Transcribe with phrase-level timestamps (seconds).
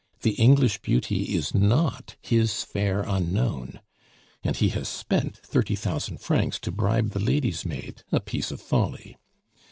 [0.21, 3.81] The English beauty is not his fair unknown!
[4.43, 8.59] And he has spent thirty thousand francs to bribe the lady's maid, a piece of
[8.59, 9.19] folly!